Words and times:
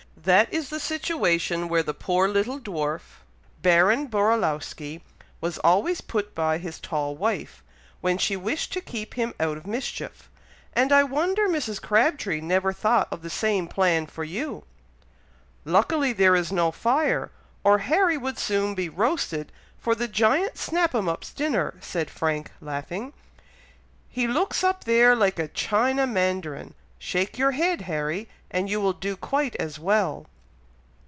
"That 0.23 0.53
is 0.53 0.69
the 0.69 0.79
situation 0.79 1.67
where 1.67 1.81
the 1.81 1.95
poor 1.95 2.27
little 2.27 2.59
dwarf, 2.59 3.21
Baron 3.63 4.05
Borowloski 4.05 5.01
was 5.39 5.57
always 5.57 5.99
put 6.01 6.35
by 6.35 6.59
his 6.59 6.79
tall 6.79 7.15
wife, 7.15 7.63
when 8.01 8.19
she 8.19 8.37
wished 8.37 8.71
to 8.73 8.81
keep 8.81 9.15
him 9.15 9.33
out 9.39 9.57
of 9.57 9.65
mischief, 9.65 10.29
and 10.73 10.91
I 10.91 11.03
wonder 11.03 11.47
Mrs. 11.49 11.81
Crabtree 11.81 12.39
never 12.39 12.71
thought 12.71 13.07
of 13.09 13.23
the 13.23 13.31
same 13.31 13.67
plan 13.67 14.05
for 14.05 14.23
you." 14.23 14.63
"Luckily 15.65 16.13
there 16.13 16.35
is 16.35 16.51
no 16.51 16.69
fire, 16.69 17.31
or 17.63 17.79
Harry 17.79 18.17
would 18.17 18.37
soon 18.37 18.75
be 18.75 18.89
roasted 18.89 19.51
for 19.79 19.95
the 19.95 20.07
Giant 20.07 20.55
Snap 20.55 20.93
'em 20.93 21.09
up's 21.09 21.31
dinner," 21.33 21.73
said 21.79 22.11
Frank, 22.11 22.51
laughing; 22.61 23.11
"he 24.07 24.27
looks 24.27 24.63
up 24.63 24.83
there 24.83 25.15
like 25.15 25.39
a 25.39 25.47
China 25.47 26.05
Mandarin. 26.05 26.75
Shake 26.99 27.35
your 27.39 27.53
head, 27.53 27.81
Harry, 27.81 28.29
and 28.51 28.69
you 28.69 28.79
will 28.79 28.93
do 28.93 29.15
quite 29.17 29.55
as 29.55 29.79
well!" 29.79 30.27